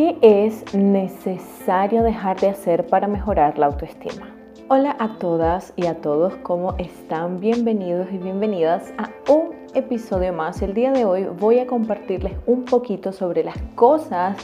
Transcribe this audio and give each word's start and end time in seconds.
¿Qué 0.00 0.16
es 0.22 0.74
necesario 0.74 2.02
dejar 2.02 2.40
de 2.40 2.48
hacer 2.48 2.86
para 2.86 3.06
mejorar 3.06 3.58
la 3.58 3.66
autoestima? 3.66 4.34
Hola 4.68 4.96
a 4.98 5.18
todas 5.18 5.74
y 5.76 5.84
a 5.84 6.00
todos, 6.00 6.36
¿cómo 6.36 6.74
están? 6.78 7.38
Bienvenidos 7.38 8.08
y 8.10 8.16
bienvenidas 8.16 8.94
a 8.96 9.10
un 9.30 9.50
episodio 9.74 10.32
más. 10.32 10.62
El 10.62 10.72
día 10.72 10.90
de 10.90 11.04
hoy 11.04 11.26
voy 11.38 11.58
a 11.58 11.66
compartirles 11.66 12.32
un 12.46 12.64
poquito 12.64 13.12
sobre 13.12 13.44
las 13.44 13.58
cosas 13.74 14.38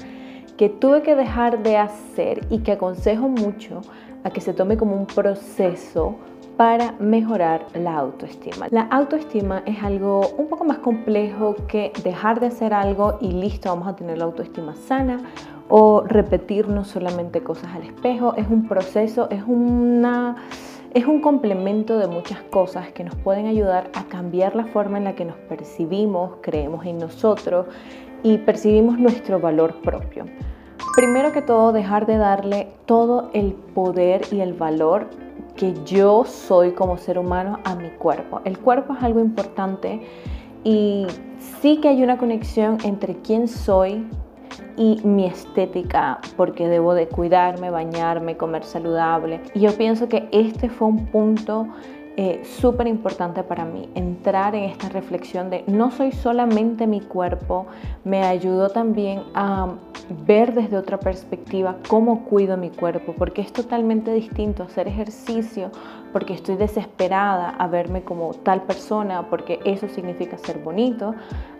que 0.59 0.69
tuve 0.69 1.01
que 1.01 1.17
dejar 1.17 1.63
de 1.63 1.79
hacer 1.79 2.47
y 2.51 2.59
que 2.59 2.73
aconsejo 2.73 3.27
mucho 3.27 3.81
a 4.25 4.31
que 4.31 4.43
se 4.43 4.53
tome 4.53 4.77
como 4.77 4.95
un 4.95 5.07
proceso 5.07 6.17
para 6.57 6.93
mejorar 6.99 7.67
la 7.75 7.97
autoestima. 7.97 8.67
La 8.71 8.83
autoestima 8.83 9.63
es 9.67 9.83
algo 9.83 10.29
un 10.39 10.49
poco 10.49 10.65
más 10.65 10.79
complejo 10.79 11.55
que 11.69 11.93
dejar 12.03 12.41
de 12.41 12.47
hacer 12.47 12.73
algo 12.73 13.19
y 13.21 13.33
listo, 13.33 13.69
vamos 13.69 13.89
a 13.89 13.97
tener 13.97 14.19
la 14.19 14.25
autoestima 14.25 14.75
sana 14.75 15.21
o 15.69 16.03
repetirnos 16.03 16.89
solamente 16.89 17.43
cosas 17.43 17.75
al 17.75 17.83
espejo. 17.83 18.35
Es 18.37 18.47
un 18.49 18.69
proceso, 18.69 19.29
es 19.31 19.43
una... 19.47 20.37
Es 20.95 21.05
un 21.05 21.21
complemento 21.21 21.99
de 21.99 22.07
muchas 22.07 22.41
cosas 22.45 22.91
que 22.93 23.05
nos 23.05 23.15
pueden 23.17 23.47
ayudar 23.47 23.91
a 23.93 24.05
cambiar 24.05 24.57
la 24.57 24.65
forma 24.65 24.97
en 24.97 25.05
la 25.05 25.15
que 25.15 25.27
nos 25.27 25.37
percibimos, 25.37 26.37
creemos 26.41 26.87
en 26.87 26.97
nosotros 26.97 27.67
y 28.23 28.39
percibimos 28.39 28.99
nuestro 28.99 29.39
valor 29.39 29.75
propio. 29.83 30.25
Primero 30.97 31.33
que 31.33 31.43
todo, 31.43 31.73
dejar 31.73 32.07
de 32.07 32.17
darle 32.17 32.69
todo 32.87 33.29
el 33.35 33.53
poder 33.53 34.23
y 34.33 34.41
el 34.41 34.55
valor 34.55 35.11
que 35.55 35.75
yo 35.85 36.25
soy 36.25 36.73
como 36.73 36.97
ser 36.97 37.19
humano 37.19 37.59
a 37.65 37.75
mi 37.75 37.91
cuerpo. 37.91 38.41
El 38.47 38.59
cuerpo 38.59 38.95
es 38.95 39.03
algo 39.03 39.21
importante 39.21 40.01
y 40.65 41.07
sí 41.61 41.79
que 41.83 41.89
hay 41.89 42.03
una 42.03 42.17
conexión 42.17 42.79
entre 42.85 43.17
quién 43.17 43.49
soy 43.49 44.07
y 44.77 45.01
mi 45.05 45.27
estética, 45.27 46.21
porque 46.37 46.69
debo 46.69 46.95
de 46.95 47.09
cuidarme, 47.09 47.71
bañarme, 47.71 48.37
comer 48.37 48.65
saludable. 48.65 49.41
Y 49.55 49.61
yo 49.61 49.77
pienso 49.77 50.09
que 50.09 50.29
este 50.33 50.69
fue 50.69 50.89
un 50.89 51.07
punto 51.07 51.69
eh, 52.19 52.43
súper 52.45 52.87
importante 52.87 53.43
para 53.43 53.67
mí, 53.67 53.91
entrar 53.95 54.55
en 54.55 54.65
esta 54.65 54.89
reflexión 54.89 55.51
de 55.51 55.65
no 55.67 55.91
soy 55.91 56.13
solamente 56.13 56.87
mi 56.87 57.03
cuerpo, 57.03 57.67
me 58.05 58.23
ayudó 58.23 58.71
también 58.71 59.23
a 59.35 59.75
ver 60.25 60.55
desde 60.55 60.79
otra 60.79 60.99
perspectiva 60.99 61.77
cómo 61.89 62.25
cuido 62.25 62.57
mi 62.57 62.71
cuerpo, 62.71 63.15
porque 63.19 63.43
es 63.43 63.53
totalmente 63.53 64.13
distinto 64.13 64.63
hacer 64.63 64.89
ejercicio 64.89 65.71
porque 66.13 66.33
estoy 66.33 66.57
desesperada 66.57 67.51
a 67.51 67.67
verme 67.67 68.03
como 68.03 68.33
tal 68.33 68.63
persona, 68.63 69.29
porque 69.29 69.61
eso 69.67 69.87
significa 69.87 70.39
ser 70.39 70.59
bonito, 70.61 71.15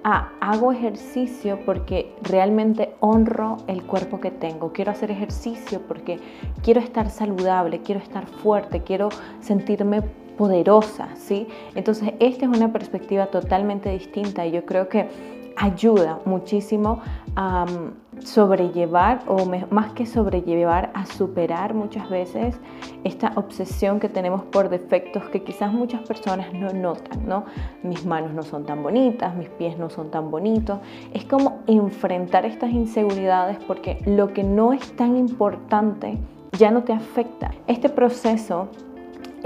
a 0.05 0.31
hago 0.41 0.73
ejercicio 0.73 1.59
porque 1.67 2.15
realmente 2.23 2.95
honro 3.01 3.59
el 3.67 3.83
cuerpo 3.83 4.21
que 4.21 4.31
tengo, 4.31 4.73
quiero 4.73 4.93
hacer 4.93 5.11
ejercicio 5.11 5.83
porque 5.87 6.19
quiero 6.63 6.81
estar 6.81 7.11
saludable, 7.11 7.83
quiero 7.83 8.01
estar 8.01 8.25
fuerte, 8.27 8.83
quiero 8.83 9.11
sentirme 9.41 10.03
poderosa, 10.37 11.09
¿sí? 11.17 11.47
Entonces, 11.75 12.15
esta 12.21 12.47
es 12.47 12.57
una 12.57 12.73
perspectiva 12.73 13.27
totalmente 13.27 13.91
distinta 13.91 14.47
y 14.47 14.53
yo 14.53 14.65
creo 14.65 14.89
que 14.89 15.09
ayuda 15.57 16.21
muchísimo 16.25 17.01
a 17.35 17.65
mm, 17.65 18.23
sobrellevar 18.23 19.23
o 19.27 19.45
más 19.71 19.93
que 19.93 20.07
sobrellevar 20.07 20.91
a 20.95 21.07
superar 21.07 21.75
muchas 21.75 22.09
veces 22.09 22.59
esta 23.05 23.33
obsesión 23.37 24.01
que 24.01 24.09
tenemos 24.09 24.43
por 24.43 24.69
defectos 24.69 25.25
que 25.31 25.43
quizás 25.43 25.73
muchas 25.73 26.03
personas 26.03 26.53
no 26.53 26.73
notan, 26.73 27.27
¿no? 27.27 27.45
Mis 27.83 28.05
manos 28.05 28.33
no 28.33 28.43
son 28.43 28.65
tan 28.65 28.83
bonitas, 28.83 29.35
mis 29.35 29.49
pies 29.49 29.79
no 29.79 29.91
son 29.91 30.11
tan 30.11 30.31
bonitos. 30.31 30.79
Es 31.13 31.25
como 31.25 31.61
enfrentar 31.67 32.45
estas 32.47 32.71
inseguridades 32.71 33.59
porque 33.67 34.03
lo 34.07 34.33
que 34.33 34.45
no 34.45 34.73
es 34.73 34.95
tan 34.97 35.17
importante 35.17 36.19
ya 36.59 36.71
no 36.71 36.85
te 36.85 36.93
afecta. 36.93 37.53
Este 37.67 37.89
proceso 37.89 38.69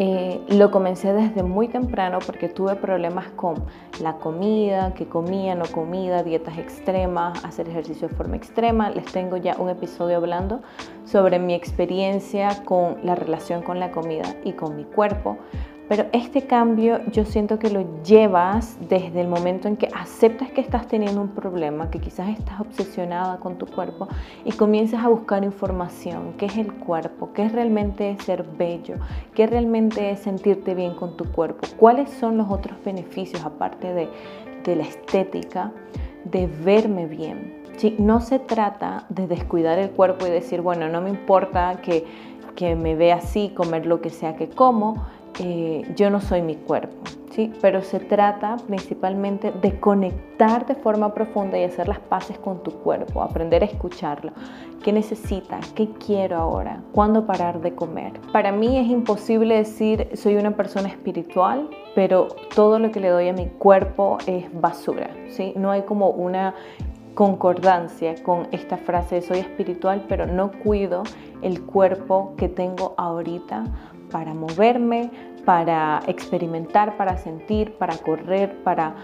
eh, 0.03 0.41
lo 0.49 0.71
comencé 0.71 1.13
desde 1.13 1.43
muy 1.43 1.69
temprano 1.69 2.21
porque 2.25 2.49
tuve 2.49 2.75
problemas 2.75 3.27
con 3.33 3.63
la 4.01 4.15
comida, 4.15 4.95
que 4.95 5.07
comía, 5.07 5.55
no 5.55 5.67
comida, 5.67 6.23
dietas 6.23 6.57
extremas, 6.57 7.45
hacer 7.45 7.69
ejercicio 7.69 8.09
de 8.09 8.15
forma 8.15 8.37
extrema. 8.37 8.89
Les 8.89 9.05
tengo 9.05 9.37
ya 9.37 9.57
un 9.59 9.69
episodio 9.69 10.17
hablando 10.17 10.63
sobre 11.05 11.39
mi 11.39 11.53
experiencia 11.53 12.65
con 12.65 12.97
la 13.05 13.15
relación 13.15 13.61
con 13.61 13.79
la 13.79 13.91
comida 13.91 14.37
y 14.43 14.55
con 14.55 14.75
mi 14.75 14.85
cuerpo. 14.85 15.37
Pero 15.91 16.07
este 16.13 16.43
cambio 16.43 17.01
yo 17.11 17.25
siento 17.25 17.59
que 17.59 17.69
lo 17.69 17.85
llevas 18.05 18.79
desde 18.89 19.21
el 19.21 19.27
momento 19.27 19.67
en 19.67 19.77
que 19.77 19.89
aceptas 19.93 20.49
que 20.53 20.61
estás 20.61 20.87
teniendo 20.87 21.21
un 21.21 21.31
problema, 21.31 21.91
que 21.91 21.99
quizás 21.99 22.29
estás 22.29 22.61
obsesionada 22.61 23.39
con 23.39 23.59
tu 23.59 23.67
cuerpo 23.67 24.07
y 24.45 24.53
comienzas 24.53 25.03
a 25.05 25.09
buscar 25.09 25.43
información, 25.43 26.35
qué 26.39 26.47
es 26.47 26.57
el 26.59 26.73
cuerpo, 26.75 27.33
qué 27.33 27.43
es 27.43 27.51
realmente 27.51 28.17
ser 28.25 28.45
bello, 28.45 28.99
qué 29.35 29.49
realmente 29.49 30.13
es 30.13 30.21
sentirte 30.21 30.77
bien 30.77 30.95
con 30.95 31.17
tu 31.17 31.25
cuerpo, 31.25 31.67
cuáles 31.77 32.09
son 32.09 32.37
los 32.37 32.49
otros 32.49 32.79
beneficios 32.85 33.45
aparte 33.45 33.93
de, 33.93 34.09
de 34.63 34.77
la 34.77 34.85
estética, 34.85 35.73
de 36.23 36.47
verme 36.47 37.07
bien. 37.07 37.65
¿sí? 37.79 37.97
No 37.99 38.21
se 38.21 38.39
trata 38.39 39.07
de 39.09 39.27
descuidar 39.27 39.81
el 39.81 39.91
cuerpo 39.91 40.25
y 40.25 40.31
decir, 40.31 40.61
bueno, 40.61 40.89
no 40.89 41.01
me 41.01 41.11
importa 41.11 41.81
que, 41.83 42.05
que 42.55 42.77
me 42.77 42.95
vea 42.95 43.17
así, 43.17 43.49
comer 43.57 43.87
lo 43.87 44.01
que 44.01 44.11
sea 44.11 44.37
que 44.37 44.49
como, 44.49 45.05
yo 45.97 46.11
no 46.11 46.21
soy 46.21 46.43
mi 46.43 46.57
cuerpo, 46.57 46.97
¿sí? 47.31 47.53
pero 47.61 47.83
se 47.83 47.99
trata 47.99 48.57
principalmente 48.67 49.53
de 49.53 49.79
conectar 49.81 50.67
de 50.67 50.75
forma 50.75 51.15
profunda 51.15 51.59
y 51.59 51.65
hacer 51.65 51.89
las 51.89 51.99
paces 51.99 52.39
con 52.39 52.63
tu 52.63 52.73
cuerpo, 52.73 53.23
aprender 53.23 53.63
a 53.63 53.67
escucharlo. 53.67 54.33
¿Qué 54.83 54.93
necesita? 54.93 55.61
¿Qué 55.75 55.91
quiero 56.05 56.37
ahora? 56.37 56.83
¿Cuándo 56.93 57.27
parar 57.27 57.61
de 57.61 57.75
comer? 57.75 58.13
Para 58.33 58.53
mí 58.53 58.79
es 58.79 58.89
imposible 58.89 59.57
decir 59.57 60.09
soy 60.15 60.37
una 60.37 60.57
persona 60.57 60.89
espiritual, 60.89 61.69
pero 61.95 62.29
todo 62.55 62.79
lo 62.79 62.91
que 62.91 63.01
le 63.01 63.09
doy 63.09 63.29
a 63.29 63.33
mi 63.33 63.47
cuerpo 63.47 64.19
es 64.27 64.47
basura. 64.61 65.11
¿sí? 65.29 65.53
No 65.57 65.71
hay 65.71 65.83
como 65.83 66.11
una 66.11 66.55
concordancia 67.15 68.15
con 68.23 68.49
esta 68.53 68.77
frase 68.77 69.21
soy 69.21 69.41
espiritual, 69.41 70.05
pero 70.09 70.27
no 70.27 70.53
cuido 70.53 71.03
el 71.43 71.63
cuerpo 71.63 72.35
que 72.37 72.49
tengo 72.49 72.95
ahorita 72.97 73.65
para 74.11 74.35
moverme, 74.35 75.11
para 75.45 76.01
experimentar, 76.07 76.97
para 76.97 77.17
sentir, 77.17 77.73
para 77.73 77.97
correr, 77.97 78.63
para 78.63 78.95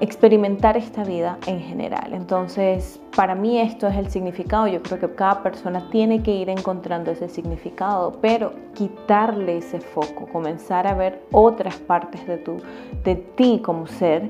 experimentar 0.00 0.76
esta 0.76 1.02
vida 1.02 1.38
en 1.46 1.60
general. 1.60 2.12
Entonces, 2.12 3.00
para 3.16 3.34
mí 3.34 3.58
esto 3.58 3.88
es 3.88 3.96
el 3.96 4.10
significado. 4.10 4.66
Yo 4.68 4.82
creo 4.82 5.00
que 5.00 5.14
cada 5.14 5.42
persona 5.42 5.88
tiene 5.90 6.22
que 6.22 6.34
ir 6.34 6.48
encontrando 6.48 7.10
ese 7.10 7.28
significado, 7.28 8.18
pero 8.20 8.52
quitarle 8.74 9.58
ese 9.58 9.80
foco, 9.80 10.26
comenzar 10.32 10.86
a 10.86 10.94
ver 10.94 11.24
otras 11.32 11.76
partes 11.76 12.26
de, 12.26 12.38
tu, 12.38 12.58
de 13.02 13.16
ti 13.16 13.60
como 13.64 13.86
ser 13.86 14.28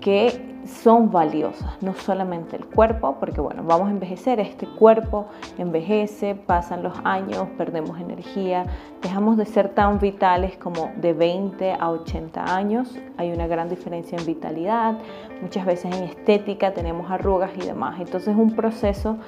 que 0.00 0.51
son 0.66 1.10
valiosas, 1.10 1.82
no 1.82 1.94
solamente 1.94 2.56
el 2.56 2.66
cuerpo, 2.66 3.16
porque 3.18 3.40
bueno, 3.40 3.62
vamos 3.64 3.88
a 3.88 3.90
envejecer, 3.90 4.40
este 4.40 4.66
cuerpo 4.66 5.26
envejece, 5.58 6.34
pasan 6.34 6.82
los 6.82 6.94
años, 7.04 7.48
perdemos 7.58 7.98
energía, 8.00 8.66
dejamos 9.02 9.36
de 9.36 9.46
ser 9.46 9.70
tan 9.70 9.98
vitales 9.98 10.56
como 10.56 10.90
de 10.96 11.12
20 11.12 11.72
a 11.72 11.90
80 11.90 12.56
años, 12.56 12.98
hay 13.16 13.32
una 13.32 13.46
gran 13.46 13.68
diferencia 13.68 14.18
en 14.18 14.26
vitalidad, 14.26 14.98
muchas 15.40 15.66
veces 15.66 15.94
en 15.94 16.04
estética 16.04 16.72
tenemos 16.72 17.10
arrugas 17.10 17.50
y 17.56 17.66
demás, 17.66 18.00
entonces 18.00 18.28
es 18.28 18.36
un 18.36 18.54
proceso 18.54 19.18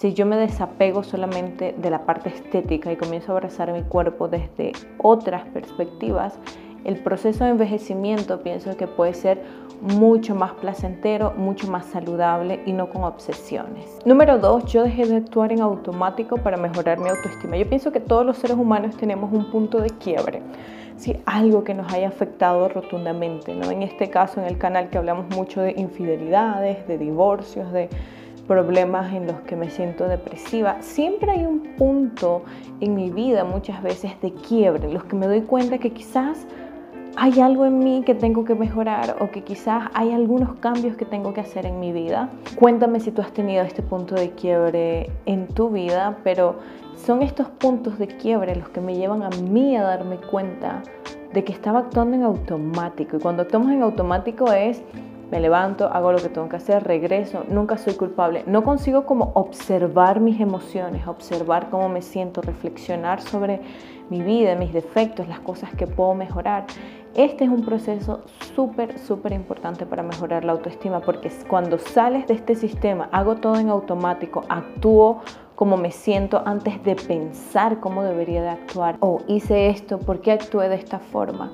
si 0.00 0.14
yo 0.14 0.24
me 0.24 0.36
desapego 0.36 1.02
solamente 1.02 1.74
de 1.76 1.90
la 1.90 2.06
parte 2.06 2.30
estética 2.30 2.90
y 2.90 2.96
comienzo 2.96 3.32
a 3.32 3.34
abrazar 3.36 3.70
mi 3.70 3.82
cuerpo 3.82 4.28
desde 4.28 4.72
otras 4.96 5.44
perspectivas, 5.48 6.38
el 6.84 6.96
proceso 6.96 7.44
de 7.44 7.50
envejecimiento 7.50 8.40
pienso 8.42 8.74
que 8.78 8.86
puede 8.86 9.12
ser 9.12 9.42
mucho 9.80 10.34
más 10.34 10.52
placentero, 10.52 11.32
mucho 11.36 11.70
más 11.70 11.86
saludable 11.86 12.62
y 12.66 12.72
no 12.72 12.90
con 12.90 13.04
obsesiones. 13.04 13.98
Número 14.04 14.38
dos, 14.38 14.64
yo 14.66 14.82
dejé 14.82 15.06
de 15.06 15.16
actuar 15.16 15.52
en 15.52 15.60
automático 15.60 16.36
para 16.36 16.56
mejorar 16.56 16.98
mi 16.98 17.08
autoestima. 17.08 17.56
Yo 17.56 17.68
pienso 17.68 17.90
que 17.92 18.00
todos 18.00 18.24
los 18.24 18.36
seres 18.36 18.56
humanos 18.56 18.96
tenemos 18.96 19.32
un 19.32 19.50
punto 19.50 19.80
de 19.80 19.90
quiebre. 19.90 20.42
Si 20.96 21.16
algo 21.24 21.64
que 21.64 21.72
nos 21.72 21.90
haya 21.92 22.08
afectado 22.08 22.68
rotundamente, 22.68 23.54
¿no? 23.54 23.70
En 23.70 23.82
este 23.82 24.10
caso, 24.10 24.40
en 24.40 24.46
el 24.46 24.58
canal 24.58 24.90
que 24.90 24.98
hablamos 24.98 25.34
mucho 25.34 25.62
de 25.62 25.72
infidelidades, 25.78 26.86
de 26.86 26.98
divorcios, 26.98 27.72
de 27.72 27.88
problemas 28.50 29.14
en 29.14 29.28
los 29.28 29.40
que 29.42 29.54
me 29.54 29.70
siento 29.70 30.08
depresiva. 30.08 30.78
Siempre 30.80 31.30
hay 31.30 31.46
un 31.46 31.76
punto 31.76 32.42
en 32.80 32.96
mi 32.96 33.08
vida, 33.08 33.44
muchas 33.44 33.80
veces, 33.80 34.20
de 34.20 34.34
quiebre, 34.34 34.88
en 34.88 34.94
los 34.94 35.04
que 35.04 35.14
me 35.14 35.28
doy 35.28 35.42
cuenta 35.42 35.78
que 35.78 35.92
quizás 35.92 36.46
hay 37.16 37.40
algo 37.40 37.66
en 37.66 37.78
mí 37.78 38.02
que 38.04 38.14
tengo 38.14 38.44
que 38.44 38.54
mejorar 38.54 39.16
o 39.20 39.30
que 39.30 39.42
quizás 39.42 39.90
hay 39.94 40.12
algunos 40.12 40.54
cambios 40.56 40.96
que 40.96 41.04
tengo 41.04 41.34
que 41.34 41.40
hacer 41.40 41.66
en 41.66 41.80
mi 41.80 41.92
vida. 41.92 42.30
Cuéntame 42.56 43.00
si 43.00 43.10
tú 43.10 43.22
has 43.22 43.32
tenido 43.32 43.62
este 43.62 43.82
punto 43.82 44.14
de 44.14 44.30
quiebre 44.30 45.10
en 45.26 45.48
tu 45.48 45.70
vida, 45.70 46.18
pero 46.24 46.56
son 46.96 47.22
estos 47.22 47.48
puntos 47.48 47.98
de 47.98 48.06
quiebre 48.06 48.56
los 48.56 48.68
que 48.68 48.80
me 48.80 48.94
llevan 48.94 49.22
a 49.22 49.30
mí 49.30 49.76
a 49.76 49.82
darme 49.82 50.16
cuenta 50.16 50.82
de 51.32 51.44
que 51.44 51.52
estaba 51.52 51.80
actuando 51.80 52.16
en 52.16 52.22
automático. 52.22 53.16
Y 53.16 53.20
cuando 53.20 53.42
actuamos 53.42 53.70
en 53.70 53.82
automático 53.82 54.52
es 54.52 54.82
me 55.30 55.38
levanto, 55.38 55.86
hago 55.86 56.10
lo 56.10 56.18
que 56.18 56.28
tengo 56.28 56.48
que 56.48 56.56
hacer, 56.56 56.82
regreso, 56.82 57.44
nunca 57.48 57.78
soy 57.78 57.94
culpable. 57.94 58.42
No 58.46 58.64
consigo 58.64 59.06
como 59.06 59.30
observar 59.34 60.18
mis 60.18 60.40
emociones, 60.40 61.06
observar 61.06 61.70
cómo 61.70 61.88
me 61.88 62.02
siento, 62.02 62.42
reflexionar 62.42 63.20
sobre 63.20 63.60
mi 64.08 64.22
vida, 64.22 64.56
mis 64.56 64.72
defectos, 64.72 65.28
las 65.28 65.38
cosas 65.38 65.70
que 65.76 65.86
puedo 65.86 66.14
mejorar. 66.14 66.66
Este 67.14 67.44
es 67.44 67.50
un 67.50 67.64
proceso 67.64 68.20
súper, 68.54 68.98
súper 68.98 69.32
importante 69.32 69.84
para 69.84 70.04
mejorar 70.04 70.44
la 70.44 70.52
autoestima 70.52 71.00
porque 71.00 71.28
cuando 71.48 71.76
sales 71.76 72.28
de 72.28 72.34
este 72.34 72.54
sistema, 72.54 73.08
hago 73.10 73.36
todo 73.36 73.56
en 73.56 73.68
automático, 73.68 74.44
actúo 74.48 75.20
como 75.56 75.76
me 75.76 75.90
siento 75.90 76.40
antes 76.46 76.82
de 76.84 76.94
pensar 76.94 77.80
cómo 77.80 78.04
debería 78.04 78.42
de 78.42 78.50
actuar. 78.50 78.96
O 79.00 79.08
oh, 79.08 79.22
hice 79.26 79.68
esto, 79.70 79.98
¿por 79.98 80.20
qué 80.20 80.32
actué 80.32 80.68
de 80.68 80.76
esta 80.76 81.00
forma? 81.00 81.52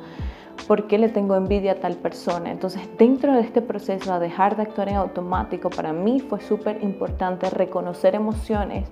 ¿Por 0.68 0.86
qué 0.88 0.98
le 0.98 1.08
tengo 1.08 1.34
envidia 1.34 1.72
a 1.72 1.80
tal 1.80 1.94
persona? 1.96 2.50
Entonces, 2.50 2.82
dentro 2.98 3.32
de 3.32 3.40
este 3.40 3.62
proceso 3.62 4.12
a 4.12 4.18
dejar 4.18 4.56
de 4.56 4.62
actuar 4.62 4.90
en 4.90 4.96
automático, 4.96 5.70
para 5.70 5.92
mí 5.92 6.20
fue 6.20 6.40
súper 6.40 6.82
importante 6.84 7.48
reconocer 7.48 8.14
emociones 8.14 8.88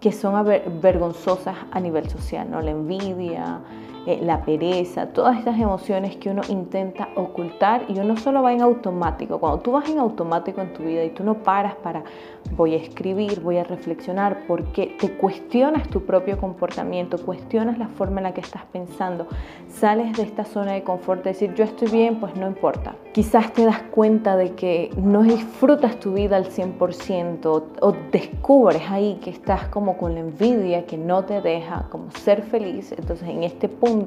que 0.00 0.12
son 0.12 0.46
vergonzosas 0.80 1.56
a 1.72 1.80
nivel 1.80 2.08
social, 2.08 2.48
¿no? 2.50 2.60
La 2.60 2.70
envidia, 2.70 3.60
eh, 4.08 4.20
la 4.22 4.40
pereza, 4.40 5.08
todas 5.08 5.36
estas 5.36 5.60
emociones 5.60 6.16
que 6.16 6.30
uno 6.30 6.40
intenta 6.48 7.10
ocultar 7.14 7.84
y 7.88 7.98
uno 7.98 8.16
solo 8.16 8.42
va 8.42 8.54
en 8.54 8.62
automático. 8.62 9.38
Cuando 9.38 9.58
tú 9.58 9.72
vas 9.72 9.86
en 9.86 9.98
automático 9.98 10.62
en 10.62 10.72
tu 10.72 10.82
vida 10.82 11.04
y 11.04 11.10
tú 11.10 11.24
no 11.24 11.34
paras 11.34 11.74
para 11.74 12.04
voy 12.52 12.72
a 12.72 12.78
escribir, 12.78 13.40
voy 13.40 13.58
a 13.58 13.64
reflexionar, 13.64 14.44
porque 14.48 14.96
te 14.98 15.12
cuestionas 15.12 15.90
tu 15.90 16.06
propio 16.06 16.38
comportamiento, 16.38 17.18
cuestionas 17.18 17.76
la 17.76 17.88
forma 17.88 18.20
en 18.20 18.24
la 18.24 18.32
que 18.32 18.40
estás 18.40 18.62
pensando, 18.72 19.26
sales 19.68 20.16
de 20.16 20.22
esta 20.22 20.46
zona 20.46 20.72
de 20.72 20.82
confort, 20.82 21.22
de 21.22 21.32
decir 21.32 21.52
yo 21.52 21.64
estoy 21.64 21.90
bien, 21.90 22.18
pues 22.18 22.34
no 22.34 22.46
importa. 22.46 22.96
Quizás 23.12 23.52
te 23.52 23.66
das 23.66 23.82
cuenta 23.90 24.36
de 24.36 24.54
que 24.54 24.90
no 24.96 25.22
disfrutas 25.22 26.00
tu 26.00 26.14
vida 26.14 26.36
al 26.36 26.46
100% 26.46 27.62
o 27.82 27.92
descubres 28.10 28.82
ahí 28.88 29.18
que 29.22 29.28
estás 29.28 29.68
como 29.68 29.98
con 29.98 30.14
la 30.14 30.20
envidia 30.20 30.86
que 30.86 30.96
no 30.96 31.26
te 31.26 31.42
deja 31.42 31.88
como 31.90 32.10
ser 32.12 32.40
feliz. 32.40 32.92
Entonces 32.92 33.28
en 33.28 33.42
este 33.42 33.68
punto 33.68 33.97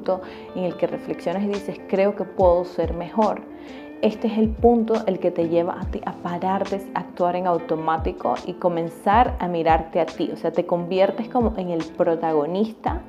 en 0.54 0.64
el 0.64 0.76
que 0.76 0.86
reflexionas 0.86 1.42
y 1.42 1.48
dices, 1.48 1.80
creo 1.88 2.16
que 2.16 2.24
puedo 2.24 2.64
ser 2.64 2.94
mejor. 2.94 3.42
Este 4.02 4.26
es 4.26 4.36
el 4.36 4.48
punto 4.48 4.94
el 5.06 5.20
que 5.20 5.30
te 5.30 5.48
lleva 5.48 5.80
a 5.80 5.84
ti 5.84 6.00
a 6.04 6.12
parar 6.12 6.68
de 6.68 6.84
actuar 6.94 7.36
en 7.36 7.46
automático 7.46 8.34
y 8.46 8.54
comenzar 8.54 9.36
a 9.38 9.46
mirarte 9.46 10.00
a 10.00 10.06
ti. 10.06 10.30
O 10.32 10.36
sea, 10.36 10.50
te 10.50 10.66
conviertes 10.66 11.28
como 11.28 11.56
en 11.56 11.70
el 11.70 11.84
protagonista 11.84 13.02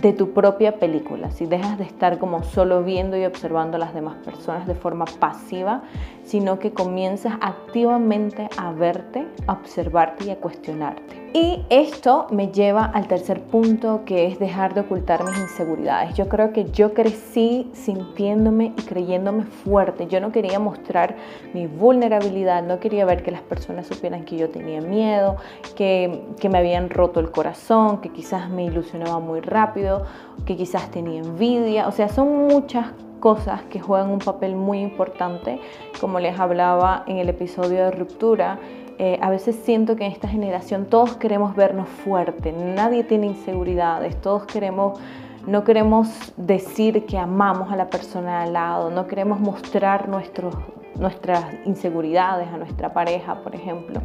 de 0.00 0.12
tu 0.12 0.32
propia 0.32 0.78
película, 0.78 1.30
si 1.30 1.46
dejas 1.46 1.78
de 1.78 1.84
estar 1.84 2.18
como 2.18 2.42
solo 2.42 2.82
viendo 2.82 3.16
y 3.16 3.24
observando 3.24 3.76
a 3.76 3.80
las 3.80 3.94
demás 3.94 4.16
personas 4.24 4.66
de 4.66 4.74
forma 4.74 5.04
pasiva, 5.04 5.82
sino 6.24 6.58
que 6.58 6.72
comienzas 6.72 7.34
activamente 7.40 8.48
a 8.56 8.72
verte, 8.72 9.26
a 9.46 9.52
observarte 9.52 10.24
y 10.24 10.30
a 10.30 10.36
cuestionarte. 10.36 11.23
Y 11.36 11.66
esto 11.68 12.28
me 12.30 12.52
lleva 12.52 12.84
al 12.84 13.08
tercer 13.08 13.42
punto 13.42 14.02
que 14.06 14.26
es 14.26 14.38
dejar 14.38 14.72
de 14.72 14.82
ocultar 14.82 15.24
mis 15.24 15.36
inseguridades. 15.36 16.14
Yo 16.14 16.28
creo 16.28 16.52
que 16.52 16.70
yo 16.70 16.94
crecí 16.94 17.68
sintiéndome 17.72 18.66
y 18.66 18.82
creyéndome 18.82 19.42
fuerte. 19.42 20.06
Yo 20.06 20.20
no 20.20 20.30
quería 20.30 20.60
mostrar 20.60 21.16
mi 21.52 21.66
vulnerabilidad, 21.66 22.62
no 22.62 22.78
quería 22.78 23.04
ver 23.04 23.24
que 23.24 23.32
las 23.32 23.42
personas 23.42 23.88
supieran 23.88 24.24
que 24.24 24.36
yo 24.36 24.48
tenía 24.50 24.80
miedo, 24.80 25.34
que, 25.74 26.22
que 26.38 26.48
me 26.48 26.58
habían 26.58 26.88
roto 26.88 27.18
el 27.18 27.32
corazón, 27.32 28.00
que 28.00 28.10
quizás 28.10 28.48
me 28.48 28.66
ilusionaba 28.66 29.18
muy 29.18 29.40
rápido, 29.40 30.04
que 30.46 30.56
quizás 30.56 30.88
tenía 30.92 31.20
envidia. 31.20 31.88
O 31.88 31.90
sea, 31.90 32.08
son 32.08 32.46
muchas 32.46 32.92
cosas 33.18 33.62
que 33.70 33.80
juegan 33.80 34.10
un 34.10 34.20
papel 34.20 34.54
muy 34.54 34.78
importante, 34.78 35.58
como 36.00 36.20
les 36.20 36.38
hablaba 36.38 37.02
en 37.08 37.16
el 37.16 37.28
episodio 37.28 37.86
de 37.86 37.90
ruptura 37.90 38.60
eh, 38.98 39.18
a 39.20 39.30
veces 39.30 39.56
siento 39.64 39.96
que 39.96 40.04
en 40.04 40.12
esta 40.12 40.28
generación 40.28 40.86
todos 40.86 41.16
queremos 41.16 41.56
vernos 41.56 41.88
fuertes, 41.88 42.54
nadie 42.54 43.04
tiene 43.04 43.26
inseguridades, 43.26 44.20
todos 44.20 44.44
queremos, 44.44 44.98
no 45.46 45.64
queremos 45.64 46.32
decir 46.36 47.04
que 47.06 47.18
amamos 47.18 47.72
a 47.72 47.76
la 47.76 47.90
persona 47.90 48.42
al 48.42 48.52
lado, 48.52 48.90
no 48.90 49.06
queremos 49.06 49.40
mostrar 49.40 50.08
nuestros, 50.08 50.54
nuestras 50.98 51.44
inseguridades 51.64 52.48
a 52.48 52.56
nuestra 52.56 52.92
pareja, 52.92 53.42
por 53.42 53.54
ejemplo. 53.54 54.00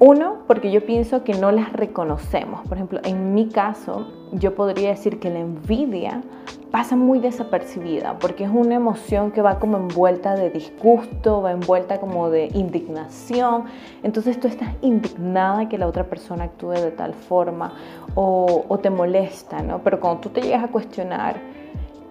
Uno, 0.00 0.38
porque 0.46 0.70
yo 0.70 0.84
pienso 0.86 1.24
que 1.24 1.34
no 1.34 1.50
las 1.50 1.72
reconocemos. 1.72 2.60
Por 2.68 2.76
ejemplo, 2.76 3.00
en 3.02 3.34
mi 3.34 3.48
caso, 3.48 4.06
yo 4.32 4.54
podría 4.54 4.90
decir 4.90 5.18
que 5.18 5.28
la 5.28 5.40
envidia 5.40 6.22
pasa 6.70 6.96
muy 6.96 7.18
desapercibida 7.18 8.18
porque 8.18 8.44
es 8.44 8.50
una 8.50 8.74
emoción 8.74 9.30
que 9.30 9.40
va 9.40 9.58
como 9.58 9.78
envuelta 9.78 10.34
de 10.34 10.50
disgusto, 10.50 11.42
va 11.42 11.52
envuelta 11.52 11.98
como 11.98 12.30
de 12.30 12.48
indignación. 12.54 13.64
Entonces 14.02 14.38
tú 14.38 14.48
estás 14.48 14.74
indignada 14.82 15.68
que 15.68 15.78
la 15.78 15.86
otra 15.86 16.04
persona 16.04 16.44
actúe 16.44 16.72
de 16.72 16.90
tal 16.90 17.14
forma 17.14 17.74
o, 18.14 18.78
te 18.82 18.90
molesta, 18.90 19.62
¿no? 19.62 19.80
Pero 19.82 20.00
cuando 20.00 20.20
tú 20.20 20.28
te 20.28 20.42
llegas 20.42 20.64
a 20.64 20.68
cuestionar, 20.68 21.36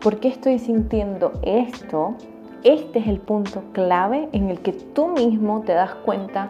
¿por 0.01 0.19
qué 0.19 0.29
estoy 0.29 0.59
sintiendo 0.59 1.33
esto? 1.43 2.15
Este 2.63 2.99
es 2.99 3.07
el 3.07 3.19
punto 3.19 3.63
clave 3.71 4.27
en 4.31 4.49
el 4.49 4.59
que 4.59 4.73
tú 4.73 5.07
mismo 5.09 5.61
te 5.61 5.73
das 5.73 5.93
cuenta 5.95 6.49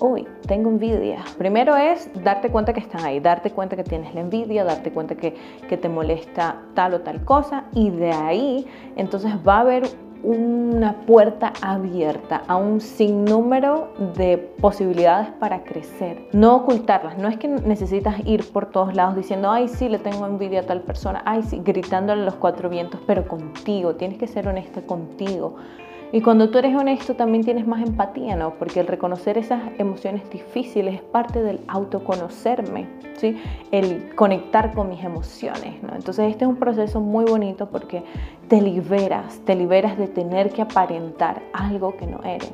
uy, 0.00 0.26
tengo 0.46 0.70
envidia. 0.70 1.24
Primero 1.38 1.76
es 1.76 2.10
darte 2.22 2.50
cuenta 2.50 2.72
que 2.72 2.80
están 2.80 3.04
ahí, 3.04 3.20
darte 3.20 3.50
cuenta 3.50 3.76
que 3.76 3.84
tienes 3.84 4.14
la 4.14 4.20
envidia, 4.20 4.64
darte 4.64 4.90
cuenta 4.92 5.14
que, 5.14 5.34
que 5.68 5.76
te 5.76 5.88
molesta 5.88 6.56
tal 6.74 6.94
o 6.94 7.00
tal 7.00 7.24
cosa 7.24 7.64
y 7.72 7.90
de 7.90 8.10
ahí 8.10 8.66
entonces 8.96 9.32
va 9.46 9.56
a 9.56 9.60
haber 9.60 9.84
una 10.24 11.02
puerta 11.06 11.52
abierta 11.60 12.42
a 12.48 12.56
un 12.56 12.80
sinnúmero 12.80 13.92
de 14.16 14.38
posibilidades 14.38 15.28
para 15.38 15.64
crecer. 15.64 16.26
No 16.32 16.56
ocultarlas. 16.56 17.18
No 17.18 17.28
es 17.28 17.36
que 17.36 17.46
necesitas 17.46 18.16
ir 18.26 18.50
por 18.50 18.66
todos 18.66 18.94
lados 18.94 19.16
diciendo, 19.16 19.50
ay, 19.50 19.68
sí, 19.68 19.88
le 19.88 19.98
tengo 19.98 20.26
envidia 20.26 20.60
a 20.60 20.62
tal 20.64 20.80
persona, 20.80 21.22
ay, 21.26 21.42
sí, 21.42 21.60
gritándole 21.62 22.22
a 22.22 22.24
los 22.24 22.36
cuatro 22.36 22.70
vientos, 22.70 23.00
pero 23.06 23.28
contigo. 23.28 23.96
Tienes 23.96 24.18
que 24.18 24.26
ser 24.26 24.48
honesta 24.48 24.80
contigo. 24.80 25.56
Y 26.14 26.20
cuando 26.20 26.48
tú 26.48 26.58
eres 26.58 26.76
honesto 26.76 27.14
también 27.16 27.42
tienes 27.42 27.66
más 27.66 27.82
empatía, 27.82 28.36
¿no? 28.36 28.54
Porque 28.54 28.78
el 28.78 28.86
reconocer 28.86 29.36
esas 29.36 29.60
emociones 29.78 30.22
difíciles 30.30 30.94
es 30.94 31.00
parte 31.00 31.42
del 31.42 31.58
autoconocerme, 31.66 32.86
¿sí? 33.16 33.36
El 33.72 34.14
conectar 34.14 34.72
con 34.74 34.90
mis 34.90 35.02
emociones, 35.02 35.82
¿no? 35.82 35.92
Entonces 35.92 36.30
este 36.30 36.44
es 36.44 36.48
un 36.48 36.54
proceso 36.54 37.00
muy 37.00 37.24
bonito 37.24 37.68
porque 37.68 38.04
te 38.48 38.60
liberas, 38.60 39.40
te 39.44 39.54
liberas 39.54 39.96
de 39.98 40.08
tener 40.08 40.50
que 40.50 40.62
aparentar 40.62 41.42
algo 41.52 41.96
que 41.96 42.06
no 42.06 42.22
eres. 42.24 42.52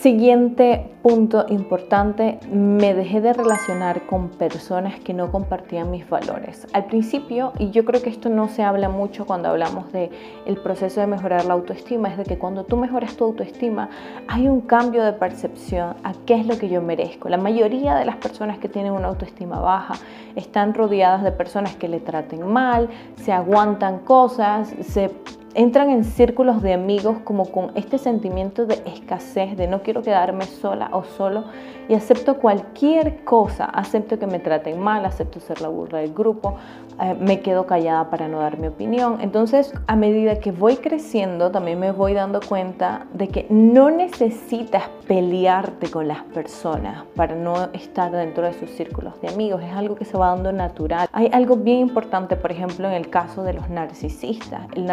Siguiente 0.00 0.90
punto 1.02 1.44
importante, 1.48 2.38
me 2.50 2.94
dejé 2.94 3.20
de 3.20 3.32
relacionar 3.32 4.06
con 4.06 4.28
personas 4.28 4.98
que 5.00 5.12
no 5.12 5.30
compartían 5.30 5.90
mis 5.90 6.08
valores. 6.08 6.66
Al 6.72 6.86
principio, 6.86 7.52
y 7.58 7.70
yo 7.70 7.84
creo 7.84 8.00
que 8.00 8.08
esto 8.08 8.30
no 8.30 8.48
se 8.48 8.62
habla 8.62 8.88
mucho 8.88 9.26
cuando 9.26 9.48
hablamos 9.48 9.92
de 9.92 10.10
el 10.46 10.56
proceso 10.56 11.00
de 11.00 11.06
mejorar 11.06 11.44
la 11.44 11.54
autoestima, 11.54 12.08
es 12.08 12.16
de 12.16 12.24
que 12.24 12.38
cuando 12.38 12.64
tú 12.64 12.76
mejoras 12.78 13.16
tu 13.16 13.24
autoestima, 13.24 13.90
hay 14.26 14.48
un 14.48 14.62
cambio 14.62 15.02
de 15.02 15.12
percepción 15.12 15.96
a 16.02 16.14
qué 16.24 16.34
es 16.34 16.46
lo 16.46 16.56
que 16.56 16.68
yo 16.68 16.80
merezco. 16.80 17.28
La 17.28 17.36
mayoría 17.36 17.94
de 17.96 18.06
las 18.06 18.16
personas 18.16 18.58
que 18.58 18.68
tienen 18.68 18.92
una 18.92 19.08
autoestima 19.08 19.60
baja 19.60 19.94
están 20.34 20.72
rodeadas 20.72 21.22
de 21.22 21.32
personas 21.32 21.74
que 21.76 21.88
le 21.88 22.00
traten 22.00 22.46
mal, 22.46 22.88
se 23.16 23.32
aguantan 23.32 23.98
cosas, 23.98 24.74
se 24.80 25.10
entran 25.54 25.90
en 25.90 26.04
círculos 26.04 26.62
de 26.62 26.72
amigos 26.72 27.18
como 27.24 27.46
con 27.50 27.72
este 27.74 27.98
sentimiento 27.98 28.66
de 28.66 28.82
escasez, 28.86 29.56
de 29.56 29.66
no 29.66 29.82
quiero 29.82 30.02
quedarme 30.02 30.44
sola 30.44 30.90
o 30.92 31.04
solo 31.04 31.44
y 31.88 31.94
acepto 31.94 32.36
cualquier 32.36 33.24
cosa, 33.24 33.64
acepto 33.64 34.18
que 34.18 34.26
me 34.26 34.38
traten 34.38 34.78
mal, 34.78 35.04
acepto 35.04 35.40
ser 35.40 35.60
la 35.60 35.68
burla 35.68 35.98
del 35.98 36.14
grupo, 36.14 36.54
eh, 37.00 37.16
me 37.18 37.40
quedo 37.40 37.66
callada 37.66 38.10
para 38.10 38.28
no 38.28 38.38
dar 38.38 38.58
mi 38.58 38.68
opinión. 38.68 39.18
Entonces, 39.20 39.74
a 39.88 39.96
medida 39.96 40.38
que 40.38 40.52
voy 40.52 40.76
creciendo, 40.76 41.50
también 41.50 41.80
me 41.80 41.90
voy 41.90 42.14
dando 42.14 42.40
cuenta 42.40 43.06
de 43.12 43.26
que 43.26 43.46
no 43.50 43.90
necesitas 43.90 44.84
pelearte 45.08 45.90
con 45.90 46.06
las 46.06 46.22
personas 46.24 47.04
para 47.16 47.34
no 47.34 47.70
estar 47.72 48.12
dentro 48.12 48.44
de 48.44 48.52
sus 48.52 48.70
círculos 48.70 49.20
de 49.20 49.28
amigos, 49.28 49.60
es 49.62 49.72
algo 49.72 49.96
que 49.96 50.04
se 50.04 50.16
va 50.16 50.28
dando 50.28 50.52
natural. 50.52 51.08
Hay 51.12 51.28
algo 51.32 51.56
bien 51.56 51.78
importante, 51.78 52.36
por 52.36 52.52
ejemplo, 52.52 52.86
en 52.86 52.94
el 52.94 53.10
caso 53.10 53.42
de 53.42 53.54
los 53.54 53.68
narcisistas. 53.68 54.68
El 54.76 54.86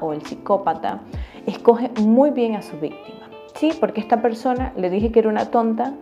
o 0.00 0.12
el 0.12 0.22
psicópata 0.22 1.00
escoge 1.46 1.90
muy 2.00 2.30
bien 2.30 2.56
a 2.56 2.62
su 2.62 2.78
víctima. 2.78 3.28
Sí, 3.54 3.72
porque 3.78 4.00
esta 4.00 4.22
persona 4.22 4.72
le 4.76 4.90
dije 4.90 5.12
que 5.12 5.20
era 5.20 5.28
una 5.28 5.50
tonta 5.50 5.94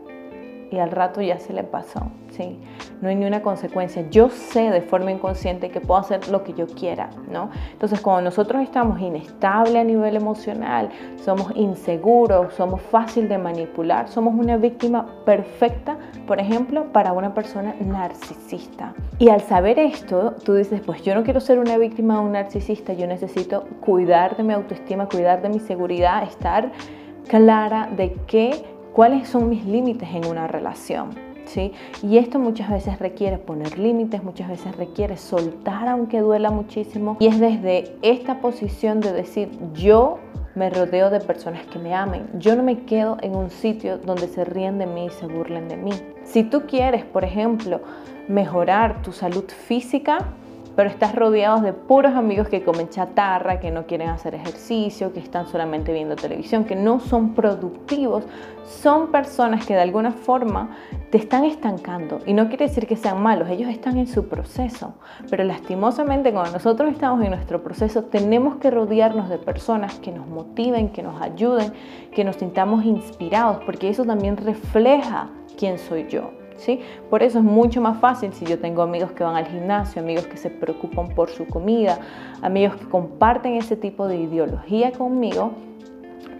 y 0.70 0.78
al 0.78 0.90
rato 0.90 1.20
ya 1.20 1.38
se 1.38 1.52
le 1.52 1.64
pasó, 1.64 2.10
¿sí? 2.30 2.58
no 3.00 3.08
hay 3.08 3.16
ni 3.16 3.24
una 3.24 3.42
consecuencia. 3.42 4.04
Yo 4.10 4.28
sé 4.28 4.70
de 4.70 4.82
forma 4.82 5.10
inconsciente 5.10 5.70
que 5.70 5.80
puedo 5.80 6.00
hacer 6.00 6.28
lo 6.28 6.44
que 6.44 6.52
yo 6.52 6.66
quiera, 6.66 7.10
¿no? 7.30 7.50
Entonces, 7.72 8.00
cuando 8.00 8.22
nosotros 8.22 8.62
estamos 8.62 9.00
inestables 9.00 9.76
a 9.76 9.84
nivel 9.84 10.16
emocional, 10.16 10.90
somos 11.16 11.52
inseguros, 11.54 12.54
somos 12.54 12.80
fácil 12.82 13.28
de 13.28 13.38
manipular, 13.38 14.08
somos 14.08 14.34
una 14.34 14.56
víctima 14.56 15.06
perfecta, 15.24 15.96
por 16.26 16.40
ejemplo, 16.40 16.92
para 16.92 17.12
una 17.12 17.32
persona 17.34 17.74
narcisista. 17.80 18.94
Y 19.18 19.28
al 19.28 19.40
saber 19.40 19.78
esto, 19.78 20.34
tú 20.44 20.54
dices, 20.54 20.80
pues 20.84 21.02
yo 21.02 21.14
no 21.14 21.22
quiero 21.22 21.40
ser 21.40 21.58
una 21.58 21.78
víctima 21.78 22.14
de 22.14 22.20
un 22.20 22.32
narcisista, 22.32 22.92
yo 22.92 23.06
necesito 23.06 23.64
cuidar 23.80 24.36
de 24.36 24.42
mi 24.42 24.52
autoestima, 24.52 25.08
cuidar 25.08 25.42
de 25.42 25.48
mi 25.48 25.58
seguridad, 25.58 26.22
estar 26.22 26.72
clara 27.28 27.88
de 27.96 28.16
qué, 28.26 28.64
cuáles 28.92 29.28
son 29.28 29.48
mis 29.48 29.64
límites 29.64 30.08
en 30.12 30.26
una 30.26 30.46
relación. 30.46 31.30
Y 32.02 32.18
esto 32.18 32.38
muchas 32.38 32.70
veces 32.70 32.98
requiere 32.98 33.38
poner 33.38 33.78
límites, 33.78 34.22
muchas 34.22 34.48
veces 34.48 34.76
requiere 34.76 35.16
soltar 35.16 35.88
aunque 35.88 36.20
duela 36.20 36.50
muchísimo. 36.50 37.16
Y 37.18 37.26
es 37.26 37.40
desde 37.40 37.96
esta 38.02 38.40
posición 38.40 39.00
de 39.00 39.12
decir, 39.12 39.50
yo 39.74 40.18
me 40.54 40.70
rodeo 40.70 41.10
de 41.10 41.20
personas 41.20 41.66
que 41.66 41.78
me 41.78 41.94
amen. 41.94 42.28
Yo 42.38 42.54
no 42.54 42.62
me 42.62 42.84
quedo 42.84 43.16
en 43.20 43.34
un 43.34 43.50
sitio 43.50 43.98
donde 43.98 44.28
se 44.28 44.44
ríen 44.44 44.78
de 44.78 44.86
mí 44.86 45.06
y 45.06 45.10
se 45.10 45.26
burlen 45.26 45.68
de 45.68 45.76
mí. 45.76 45.90
Si 46.22 46.44
tú 46.44 46.66
quieres, 46.68 47.04
por 47.04 47.24
ejemplo, 47.24 47.80
mejorar 48.28 49.02
tu 49.02 49.10
salud 49.12 49.44
física, 49.48 50.18
pero 50.80 50.88
estás 50.88 51.14
rodeado 51.14 51.60
de 51.60 51.74
puros 51.74 52.14
amigos 52.14 52.48
que 52.48 52.64
comen 52.64 52.88
chatarra, 52.88 53.60
que 53.60 53.70
no 53.70 53.84
quieren 53.84 54.08
hacer 54.08 54.34
ejercicio, 54.34 55.12
que 55.12 55.20
están 55.20 55.46
solamente 55.46 55.92
viendo 55.92 56.16
televisión, 56.16 56.64
que 56.64 56.74
no 56.74 57.00
son 57.00 57.34
productivos, 57.34 58.24
son 58.64 59.12
personas 59.12 59.66
que 59.66 59.74
de 59.74 59.82
alguna 59.82 60.12
forma 60.12 60.78
te 61.10 61.18
están 61.18 61.44
estancando. 61.44 62.20
Y 62.24 62.32
no 62.32 62.48
quiere 62.48 62.68
decir 62.68 62.86
que 62.86 62.96
sean 62.96 63.22
malos, 63.22 63.50
ellos 63.50 63.68
están 63.68 63.98
en 63.98 64.06
su 64.06 64.28
proceso. 64.28 64.94
Pero 65.28 65.44
lastimosamente 65.44 66.32
cuando 66.32 66.52
nosotros 66.52 66.90
estamos 66.90 67.22
en 67.22 67.32
nuestro 67.32 67.62
proceso, 67.62 68.04
tenemos 68.04 68.56
que 68.56 68.70
rodearnos 68.70 69.28
de 69.28 69.36
personas 69.36 69.98
que 69.98 70.12
nos 70.12 70.26
motiven, 70.28 70.92
que 70.92 71.02
nos 71.02 71.20
ayuden, 71.20 71.74
que 72.10 72.24
nos 72.24 72.36
sintamos 72.36 72.86
inspirados, 72.86 73.58
porque 73.66 73.90
eso 73.90 74.06
también 74.06 74.38
refleja 74.38 75.28
quién 75.58 75.78
soy 75.78 76.06
yo. 76.08 76.39
Por 77.08 77.22
eso 77.22 77.38
es 77.38 77.44
mucho 77.44 77.80
más 77.80 77.98
fácil 78.00 78.32
si 78.32 78.44
yo 78.44 78.58
tengo 78.58 78.82
amigos 78.82 79.12
que 79.12 79.24
van 79.24 79.36
al 79.36 79.46
gimnasio, 79.46 80.02
amigos 80.02 80.26
que 80.26 80.36
se 80.36 80.50
preocupan 80.50 81.08
por 81.08 81.30
su 81.30 81.46
comida, 81.46 81.98
amigos 82.42 82.76
que 82.76 82.86
comparten 82.86 83.54
ese 83.54 83.76
tipo 83.76 84.06
de 84.06 84.16
ideología 84.16 84.92
conmigo, 84.92 85.52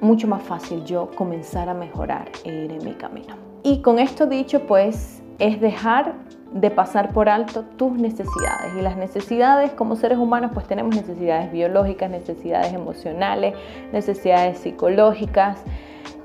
mucho 0.00 0.26
más 0.28 0.42
fácil 0.42 0.84
yo 0.84 1.10
comenzar 1.14 1.68
a 1.68 1.74
mejorar 1.74 2.30
e 2.44 2.64
ir 2.64 2.72
en 2.72 2.84
mi 2.84 2.92
camino. 2.92 3.34
Y 3.62 3.82
con 3.82 3.98
esto 3.98 4.26
dicho, 4.26 4.60
pues 4.66 5.22
es 5.38 5.60
dejar 5.60 6.14
de 6.52 6.70
pasar 6.70 7.12
por 7.12 7.28
alto 7.28 7.64
tus 7.76 7.92
necesidades. 7.92 8.74
Y 8.78 8.82
las 8.82 8.96
necesidades 8.96 9.70
como 9.72 9.96
seres 9.96 10.18
humanos, 10.18 10.50
pues 10.52 10.66
tenemos 10.66 10.94
necesidades 10.94 11.52
biológicas, 11.52 12.10
necesidades 12.10 12.72
emocionales, 12.72 13.54
necesidades 13.92 14.58
psicológicas. 14.58 15.62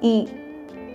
Y 0.01 0.27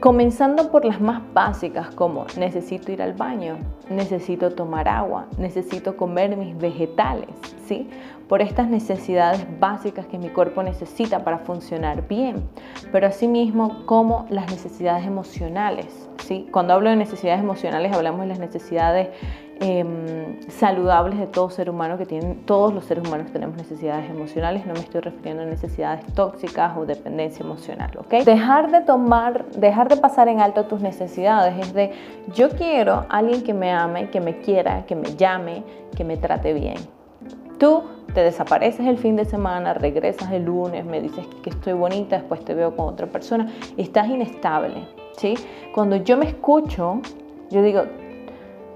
Comenzando 0.00 0.70
por 0.70 0.86
las 0.86 0.98
más 0.98 1.20
básicas 1.34 1.90
como 1.94 2.24
necesito 2.38 2.90
ir 2.90 3.02
al 3.02 3.12
baño, 3.12 3.58
necesito 3.90 4.50
tomar 4.50 4.88
agua, 4.88 5.26
necesito 5.36 5.94
comer 5.94 6.38
mis 6.38 6.56
vegetales, 6.56 7.28
¿sí? 7.66 7.86
Por 8.26 8.40
estas 8.40 8.70
necesidades 8.70 9.46
básicas 9.60 10.06
que 10.06 10.16
mi 10.16 10.30
cuerpo 10.30 10.62
necesita 10.62 11.22
para 11.22 11.40
funcionar 11.40 12.08
bien. 12.08 12.48
Pero 12.90 13.08
asimismo 13.08 13.84
como 13.84 14.24
las 14.30 14.50
necesidades 14.50 15.06
emocionales, 15.06 16.08
¿sí? 16.24 16.48
Cuando 16.50 16.72
hablo 16.72 16.88
de 16.88 16.96
necesidades 16.96 17.42
emocionales 17.42 17.92
hablamos 17.92 18.22
de 18.22 18.28
las 18.28 18.38
necesidades 18.38 19.08
Em, 19.62 20.40
saludables 20.48 21.18
de 21.18 21.26
todo 21.26 21.50
ser 21.50 21.68
humano 21.68 21.98
que 21.98 22.06
tienen, 22.06 22.46
todos 22.46 22.72
los 22.72 22.86
seres 22.86 23.06
humanos 23.06 23.30
tenemos 23.30 23.58
necesidades 23.58 24.08
emocionales, 24.08 24.64
no 24.64 24.72
me 24.72 24.80
estoy 24.80 25.02
refiriendo 25.02 25.42
a 25.42 25.46
necesidades 25.46 26.06
tóxicas 26.14 26.74
o 26.78 26.86
dependencia 26.86 27.44
emocional, 27.44 27.90
¿ok? 27.98 28.24
Dejar 28.24 28.70
de 28.70 28.80
tomar, 28.80 29.44
dejar 29.50 29.88
de 29.88 29.98
pasar 29.98 30.28
en 30.28 30.40
alto 30.40 30.64
tus 30.64 30.80
necesidades 30.80 31.58
es 31.58 31.74
de 31.74 31.92
yo 32.34 32.48
quiero 32.48 33.04
alguien 33.10 33.42
que 33.42 33.52
me 33.52 33.70
ame, 33.70 34.08
que 34.08 34.18
me 34.18 34.38
quiera, 34.38 34.86
que 34.86 34.96
me 34.96 35.14
llame, 35.14 35.62
que 35.94 36.04
me 36.04 36.16
trate 36.16 36.54
bien. 36.54 36.78
Tú 37.58 37.82
te 38.14 38.22
desapareces 38.22 38.86
el 38.86 38.96
fin 38.96 39.14
de 39.14 39.26
semana, 39.26 39.74
regresas 39.74 40.32
el 40.32 40.44
lunes, 40.44 40.86
me 40.86 41.02
dices 41.02 41.26
que 41.42 41.50
estoy 41.50 41.74
bonita, 41.74 42.16
después 42.16 42.42
te 42.46 42.54
veo 42.54 42.74
con 42.74 42.88
otra 42.88 43.08
persona, 43.08 43.52
estás 43.76 44.08
inestable, 44.08 44.88
¿sí? 45.18 45.34
Cuando 45.74 45.96
yo 45.96 46.16
me 46.16 46.24
escucho, 46.24 47.02
yo 47.50 47.62
digo, 47.62 47.82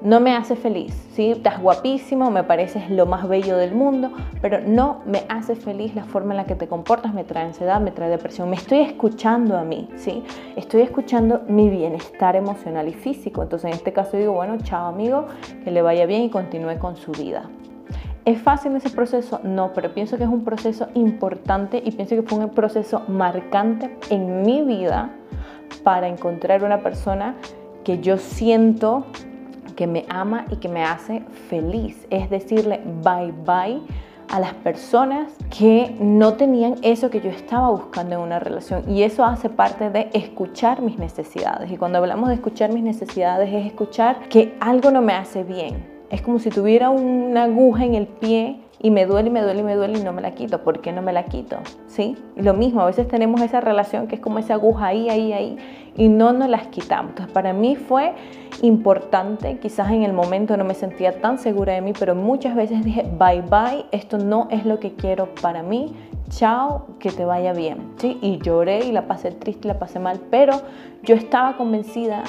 no 0.05 0.21
me 0.21 0.37
hace 0.37 0.55
feliz, 0.55 0.95
¿sí? 1.15 1.31
Estás 1.31 1.61
guapísimo, 1.61 2.31
me 2.31 2.45
pareces 2.45 2.91
lo 2.91 3.07
más 3.07 3.27
bello 3.27 3.57
del 3.57 3.75
mundo, 3.75 4.13
pero 4.43 4.61
no 4.61 5.01
me 5.07 5.25
hace 5.31 5.57
feliz 5.57 5.95
la 5.95 6.05
forma 6.05 6.35
en 6.35 6.37
la 6.37 6.45
que 6.45 6.55
te 6.55 6.69
comportas, 6.69 7.15
me 7.15 7.25
trae 7.25 7.47
ansiedad, 7.47 7.81
me 7.81 7.91
trae 7.91 8.11
depresión. 8.11 8.51
Me 8.51 8.57
estoy 8.57 8.81
escuchando 8.81 9.57
a 9.57 9.65
mí, 9.65 9.89
¿sí? 9.97 10.23
Estoy 10.57 10.83
escuchando 10.83 11.41
mi 11.49 11.71
bienestar 11.71 12.37
emocional 12.37 12.87
y 12.87 12.93
físico. 12.93 13.43
Entonces, 13.43 13.71
en 13.71 13.77
este 13.79 13.95
caso 13.95 14.19
digo, 14.19 14.35
bueno, 14.35 14.59
chao 14.63 14.89
amigo, 14.89 15.25
que 15.65 15.71
le 15.71 15.81
vaya 15.81 16.05
bien 16.05 16.25
y 16.25 16.29
continúe 16.29 16.79
con 16.79 16.97
su 16.97 17.11
vida. 17.13 17.49
¿Es 18.27 18.43
fácil 18.43 18.77
ese 18.77 18.91
proceso? 18.91 19.41
No, 19.43 19.73
pero 19.73 19.95
pienso 19.95 20.19
que 20.19 20.25
es 20.25 20.31
un 20.31 20.45
proceso 20.45 20.89
importante 20.93 21.83
y 21.83 21.93
pienso 21.93 22.15
que 22.15 22.23
fue 22.23 22.39
un 22.39 22.51
proceso 22.51 23.05
marcante 23.09 23.97
en 24.11 24.43
mi 24.43 24.61
vida 24.61 25.11
para 25.83 26.09
encontrar 26.09 26.63
una 26.63 26.81
persona 26.81 27.37
que 27.85 28.01
yo 28.01 28.19
siento 28.19 29.07
que 29.75 29.87
me 29.87 30.05
ama 30.09 30.47
y 30.51 30.57
que 30.57 30.69
me 30.69 30.85
hace 30.85 31.21
feliz. 31.49 32.07
Es 32.11 32.31
decirle 32.31 32.81
bye 33.03 33.33
bye 33.45 33.81
a 34.29 34.41
las 34.41 34.55
personas 34.55 35.33
que 35.57 35.95
no 36.01 36.35
tenían 36.35 36.77
eso 36.83 37.11
que 37.11 37.21
yo 37.21 37.31
estaba 37.31 37.71
buscando 37.71 38.17
en 38.17 38.21
una 38.21 38.39
relación. 38.39 38.91
Y 38.91 39.03
eso 39.03 39.25
hace 39.25 39.49
parte 39.49 39.91
de 39.91 40.11
escuchar 40.13 40.81
mis 40.81 40.99
necesidades. 40.99 41.71
Y 41.71 41.77
cuando 41.77 41.99
hablamos 41.99 42.29
de 42.29 42.37
escuchar 42.37 42.73
mis 42.73 42.83
necesidades 42.83 43.53
es 43.53 43.67
escuchar 43.67 44.29
que 44.29 44.57
algo 44.61 44.91
no 44.91 45.03
me 45.03 45.13
hace 45.13 45.45
bien. 45.45 45.87
Es 46.11 46.23
como 46.23 46.39
si 46.39 46.51
tuviera 46.51 46.91
una 46.91 47.45
aguja 47.45 47.85
en 47.85 47.95
el 47.95 48.07
pie 48.07 48.64
y 48.85 48.91
me 48.91 49.07
duele 49.07 49.31
y 49.31 49.33
me 49.33 49.41
duele 49.41 49.61
y 49.61 49.65
me 49.65 49.77
duele 49.77 49.99
y 49.99 50.03
no 50.05 50.13
me 50.13 50.21
la 50.21 50.35
quito. 50.35 50.63
¿Por 50.63 50.83
qué 50.83 50.93
no 50.93 51.01
me 51.01 51.15
la 51.15 51.25
quito? 51.25 51.57
¿Sí? 51.87 52.19
Y 52.37 52.43
lo 52.43 52.53
mismo, 52.53 52.83
a 52.83 52.85
veces 52.85 53.09
tenemos 53.09 53.41
esa 53.41 53.63
relación 53.63 54.09
que 54.09 54.17
es 54.17 54.21
como 54.21 54.39
esa 54.39 54.55
aguja 54.55 54.89
ahí, 54.89 55.09
ahí, 55.09 55.33
ahí 55.33 55.57
y 55.97 56.09
no 56.11 56.35
nos 56.35 56.51
las 56.51 56.67
quitamos. 56.67 57.13
Entonces 57.13 57.33
para 57.33 57.55
mí 57.55 57.77
fue 57.77 58.13
importante, 58.61 59.59
quizás 59.59 59.91
en 59.91 60.03
el 60.03 60.13
momento 60.13 60.55
no 60.59 60.65
me 60.65 60.75
sentía 60.75 61.19
tan 61.23 61.39
segura 61.39 61.73
de 61.73 61.81
mí, 61.81 61.95
pero 61.99 62.15
muchas 62.15 62.55
veces 62.55 62.85
dije, 62.85 63.07
bye 63.19 63.41
bye, 63.41 63.87
esto 63.91 64.19
no 64.19 64.49
es 64.51 64.67
lo 64.67 64.79
que 64.79 64.93
quiero 64.93 65.35
para 65.41 65.63
mí, 65.63 65.95
chao, 66.29 66.87
que 66.99 67.11
te 67.11 67.25
vaya 67.25 67.55
bien. 67.55 67.95
¿Sí? 67.97 68.19
Y 68.21 68.37
lloré 68.37 68.85
y 68.85 68.93
la 68.93 69.07
pasé 69.07 69.31
triste, 69.31 69.67
la 69.67 69.79
pasé 69.79 69.99
mal, 69.99 70.21
pero 70.31 70.61
yo 71.03 71.15
estaba 71.15 71.57
convencida 71.57 72.25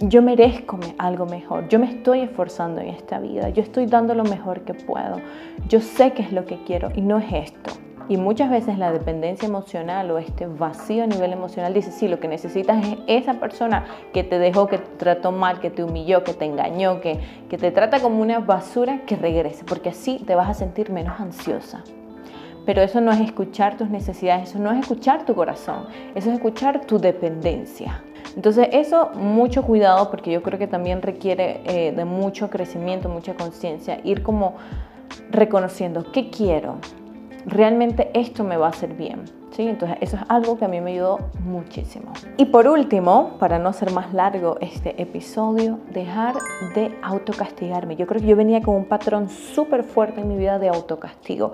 yo 0.00 0.22
merezco 0.22 0.78
algo 0.98 1.26
mejor, 1.26 1.68
yo 1.68 1.78
me 1.78 1.86
estoy 1.86 2.20
esforzando 2.20 2.80
en 2.80 2.88
esta 2.88 3.18
vida, 3.18 3.50
yo 3.50 3.62
estoy 3.62 3.86
dando 3.86 4.14
lo 4.14 4.24
mejor 4.24 4.62
que 4.62 4.74
puedo, 4.74 5.20
yo 5.68 5.80
sé 5.80 6.12
qué 6.12 6.22
es 6.22 6.32
lo 6.32 6.44
que 6.44 6.62
quiero 6.64 6.90
y 6.94 7.00
no 7.00 7.18
es 7.18 7.32
esto. 7.32 7.72
Y 8.08 8.16
muchas 8.16 8.50
veces 8.50 8.78
la 8.78 8.92
dependencia 8.92 9.46
emocional 9.46 10.10
o 10.10 10.18
este 10.18 10.46
vacío 10.46 11.04
a 11.04 11.06
nivel 11.06 11.32
emocional 11.32 11.72
dice, 11.72 11.92
sí, 11.92 12.08
lo 12.08 12.18
que 12.18 12.26
necesitas 12.26 12.84
es 12.84 12.98
esa 13.06 13.34
persona 13.34 13.86
que 14.12 14.24
te 14.24 14.38
dejó, 14.38 14.66
que 14.66 14.78
te 14.78 14.96
trató 14.96 15.30
mal, 15.30 15.60
que 15.60 15.70
te 15.70 15.84
humilló, 15.84 16.24
que 16.24 16.34
te 16.34 16.44
engañó, 16.44 17.00
que, 17.00 17.20
que 17.48 17.58
te 17.58 17.70
trata 17.70 18.00
como 18.00 18.20
una 18.20 18.40
basura, 18.40 19.02
que 19.06 19.16
regrese, 19.16 19.64
porque 19.64 19.90
así 19.90 20.18
te 20.26 20.34
vas 20.34 20.50
a 20.50 20.54
sentir 20.54 20.90
menos 20.90 21.20
ansiosa. 21.20 21.84
Pero 22.66 22.82
eso 22.82 23.00
no 23.00 23.12
es 23.12 23.20
escuchar 23.20 23.76
tus 23.76 23.88
necesidades, 23.88 24.50
eso 24.50 24.58
no 24.58 24.72
es 24.72 24.80
escuchar 24.80 25.24
tu 25.24 25.34
corazón, 25.34 25.86
eso 26.14 26.28
es 26.28 26.36
escuchar 26.36 26.84
tu 26.84 26.98
dependencia. 26.98 28.02
Entonces 28.36 28.68
eso 28.72 29.10
mucho 29.14 29.62
cuidado 29.62 30.10
porque 30.10 30.30
yo 30.32 30.42
creo 30.42 30.58
que 30.58 30.66
también 30.66 31.02
requiere 31.02 31.60
eh, 31.64 31.92
de 31.92 32.04
mucho 32.04 32.50
crecimiento, 32.50 33.08
mucha 33.08 33.34
conciencia, 33.34 34.00
ir 34.04 34.22
como 34.22 34.54
reconociendo 35.30 36.10
qué 36.12 36.30
quiero, 36.30 36.76
realmente 37.46 38.10
esto 38.14 38.44
me 38.44 38.56
va 38.56 38.66
a 38.66 38.70
hacer 38.70 38.94
bien. 38.94 39.24
¿Sí? 39.50 39.68
Entonces 39.68 39.98
eso 40.00 40.16
es 40.16 40.22
algo 40.28 40.56
que 40.56 40.64
a 40.64 40.68
mí 40.68 40.80
me 40.80 40.92
ayudó 40.92 41.18
muchísimo. 41.44 42.14
Y 42.38 42.46
por 42.46 42.66
último, 42.66 43.36
para 43.38 43.58
no 43.58 43.68
hacer 43.68 43.92
más 43.92 44.14
largo 44.14 44.56
este 44.62 45.00
episodio, 45.02 45.78
dejar 45.92 46.36
de 46.74 46.96
autocastigarme. 47.02 47.96
Yo 47.96 48.06
creo 48.06 48.22
que 48.22 48.26
yo 48.26 48.34
venía 48.34 48.62
con 48.62 48.76
un 48.76 48.86
patrón 48.86 49.28
súper 49.28 49.84
fuerte 49.84 50.22
en 50.22 50.28
mi 50.28 50.38
vida 50.38 50.58
de 50.58 50.70
autocastigo 50.70 51.52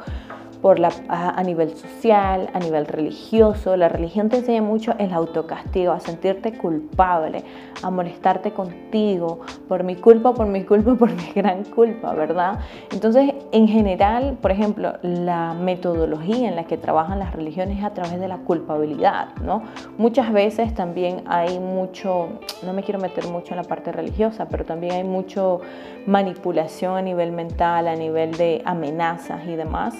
por 0.60 0.78
la, 0.78 0.90
a, 1.08 1.42
nivel 1.42 1.76
social, 1.76 2.50
a 2.52 2.58
nivel 2.58 2.86
religioso. 2.86 3.76
La 3.76 3.88
religión 3.88 4.28
te 4.28 4.38
enseña 4.38 4.62
mucho 4.62 4.94
el 4.98 5.12
autocastigo, 5.12 5.92
a 5.92 6.00
sentirte 6.00 6.52
culpable, 6.52 7.44
a 7.82 7.90
molestarte 7.90 8.52
contigo, 8.52 9.40
por 9.68 9.84
mi 9.84 9.96
culpa, 9.96 10.34
por 10.34 10.46
mi 10.46 10.64
culpa, 10.64 10.94
por 10.98 11.10
mi 11.10 11.32
gran 11.34 11.64
culpa, 11.64 12.12
¿verdad? 12.14 12.58
Entonces, 12.92 13.34
en 13.52 13.68
general, 13.68 14.36
por 14.40 14.50
ejemplo, 14.50 14.94
la 15.02 15.54
metodología 15.54 16.48
en 16.48 16.56
la 16.56 16.64
que 16.64 16.76
trabajan 16.76 17.18
las 17.18 17.32
religiones 17.32 17.78
es 17.78 17.84
a 17.84 17.90
través 17.90 18.18
de 18.18 18.28
la 18.28 18.38
culpabilidad, 18.38 19.34
¿no? 19.42 19.62
Muchas 19.96 20.32
veces 20.32 20.74
también 20.74 21.22
hay 21.26 21.58
mucho, 21.60 22.28
no 22.64 22.72
me 22.72 22.82
quiero 22.82 22.98
meter 22.98 23.28
mucho 23.28 23.54
en 23.54 23.58
la 23.58 23.64
parte 23.64 23.92
religiosa, 23.92 24.48
pero 24.48 24.64
también 24.64 24.92
hay 24.94 25.04
mucho 25.04 25.60
manipulación 26.06 26.96
a 26.96 27.02
nivel 27.02 27.32
mental, 27.32 27.86
a 27.86 27.94
nivel 27.94 28.32
de 28.32 28.62
amenazas 28.64 29.46
y 29.46 29.54
demás 29.54 29.94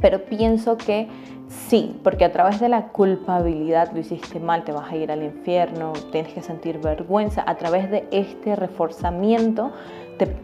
pero 0.00 0.24
pienso 0.24 0.76
que 0.76 1.08
sí, 1.48 1.98
porque 2.02 2.24
a 2.24 2.32
través 2.32 2.60
de 2.60 2.68
la 2.68 2.88
culpabilidad 2.88 3.92
lo 3.92 4.00
hiciste 4.00 4.40
mal, 4.40 4.64
te 4.64 4.72
vas 4.72 4.90
a 4.90 4.96
ir 4.96 5.12
al 5.12 5.22
infierno, 5.22 5.92
tienes 6.10 6.32
que 6.32 6.42
sentir 6.42 6.78
vergüenza, 6.78 7.44
a 7.46 7.56
través 7.56 7.90
de 7.90 8.06
este 8.10 8.56
reforzamiento 8.56 9.72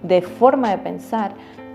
de, 0.03 0.23
forma 0.23 0.71
de 0.71 0.79
pensar, 0.79 1.33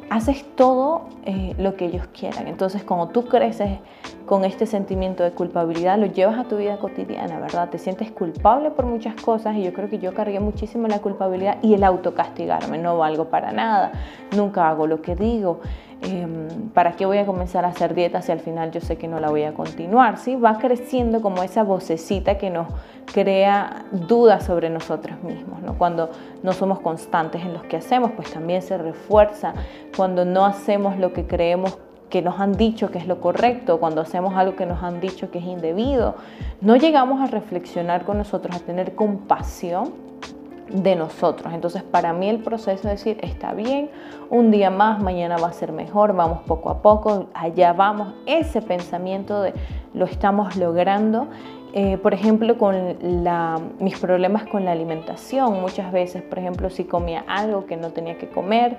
haces 0.10 0.46
todo 0.56 1.04
eh, 1.26 1.56
lo 1.58 1.76
que 1.76 1.86
ellos 1.86 2.08
quieran. 2.08 2.48
Entonces, 2.48 2.84
como 2.84 3.10
tú 3.10 3.26
creces 3.26 3.80
con 4.26 4.46
este 4.46 4.66
sentimiento 4.66 5.24
de 5.24 5.32
culpabilidad, 5.32 5.98
lo 5.98 6.06
llevas 6.06 6.38
a 6.40 6.44
tu 6.44 6.58
vida 6.58 6.78
cotidiana, 6.78 7.40
¿verdad? 7.40 7.70
Te 7.70 7.78
sientes 7.78 8.12
culpable 8.12 8.72
por 8.72 8.86
muchas 8.86 9.16
cosas 9.16 9.56
y 9.56 9.64
yo 9.64 9.74
creo 9.74 9.90
que 9.90 10.00
yo 10.00 10.14
cargué 10.14 10.40
muchísimo 10.40 10.88
la 10.88 11.00
culpabilidad 11.00 11.58
y 11.62 11.74
el 11.74 11.84
autocastigarme. 11.84 12.78
No 12.78 12.98
valgo 12.98 13.26
para 13.26 13.52
nada, 13.52 13.92
nunca 14.36 14.70
hago 14.70 14.88
lo 14.88 15.02
que 15.02 15.16
digo. 15.16 15.62
Em, 16.04 16.70
¿Para 16.74 16.94
qué 16.94 17.06
voy 17.06 17.18
a 17.18 17.26
comenzar 17.26 17.66
a 17.66 17.70
hacer 17.70 17.94
dieta 17.94 18.22
si 18.22 18.32
al 18.32 18.40
final 18.40 18.72
yo 18.72 18.82
sé 18.82 18.98
que 18.98 19.08
no 19.08 19.20
la 19.20 19.30
voy 19.30 19.44
a 19.44 19.54
continuar? 19.54 20.18
¿sí? 20.18 20.36
Va 20.36 20.58
creciendo 20.58 21.22
como 21.22 21.44
esa 21.44 21.64
vocecita 21.64 22.38
que 22.38 22.50
nos 22.50 22.68
crea 23.14 23.86
dudas 23.92 24.44
sobre 24.44 24.70
nosotros 24.70 25.22
mismos. 25.24 25.62
¿no? 25.62 25.78
Cuando 25.78 26.10
no 26.42 26.52
somos 26.54 26.80
constantes 26.80 27.44
en 27.44 27.54
lo 27.54 27.62
que 27.64 27.78
hacemos, 27.78 28.12
pues 28.12 28.32
también 28.32 28.62
se 28.62 28.78
refuerza. 28.78 29.54
Cuando 29.96 30.26
no 30.26 30.46
hacemos 30.46 30.98
lo 30.98 31.14
que 31.14 31.26
creemos 31.26 31.78
que 32.10 32.22
nos 32.22 32.40
han 32.40 32.54
dicho 32.54 32.92
que 32.92 33.00
es 33.00 33.08
lo 33.08 33.22
correcto, 33.22 33.80
cuando 33.80 34.02
hacemos 34.02 34.36
algo 34.36 34.56
que 34.56 34.66
nos 34.66 34.84
han 34.84 35.00
dicho 35.00 35.32
que 35.32 35.40
es 35.40 35.46
indebido, 35.46 36.16
no 36.62 36.76
llegamos 36.76 37.22
a 37.22 37.26
reflexionar 37.26 38.04
con 38.04 38.18
nosotros, 38.18 38.56
a 38.56 38.60
tener 38.60 38.94
compasión 38.94 39.94
de 40.70 40.96
nosotros. 40.96 41.54
Entonces, 41.54 41.84
para 41.84 42.14
mí 42.14 42.30
el 42.30 42.40
proceso 42.40 42.90
es 42.90 43.04
decir, 43.04 43.18
está 43.22 43.54
bien, 43.54 43.90
un 44.30 44.52
día 44.52 44.70
más, 44.70 45.02
mañana 45.02 45.38
va 45.38 45.48
a 45.48 45.54
ser 45.54 45.72
mejor, 45.72 46.16
vamos 46.16 46.40
poco 46.48 46.70
a 46.70 46.82
poco, 46.82 47.28
allá 47.34 47.74
vamos, 47.74 48.14
ese 48.26 48.62
pensamiento 48.62 49.42
de 49.42 49.54
lo 49.94 50.06
estamos 50.06 50.56
logrando. 50.56 51.28
Eh, 51.76 51.98
por 51.98 52.14
ejemplo, 52.14 52.58
con 52.60 52.98
mis 53.80 53.98
problemas 53.98 54.46
con 54.46 54.64
la 54.64 54.72
alimentación, 54.72 55.60
muchas 55.60 55.92
veces, 55.92 56.22
por 56.22 56.38
ejemplo, 56.38 56.70
si 56.70 56.84
comía 56.84 57.26
algo 57.28 57.66
que 57.66 57.78
no 57.78 57.90
tenía 57.90 58.18
que 58.20 58.30
comer, 58.30 58.78